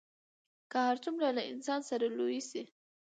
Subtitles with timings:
[0.71, 2.61] که هر څومره له انسانه سره لوی سي